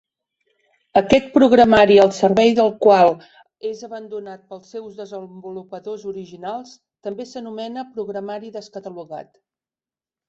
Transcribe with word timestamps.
Aquest 1.01 1.27
programari 1.35 1.97
el 2.03 2.13
servei 2.19 2.55
del 2.61 2.71
qual 2.85 3.11
és 3.73 3.83
abandonat 3.89 4.41
pels 4.53 4.73
seus 4.77 4.97
desenvolupadors 5.03 6.09
originals 6.15 6.75
també 7.09 7.29
s'anomena 7.35 7.89
programari 7.99 8.55
descatalogat. 8.61 9.31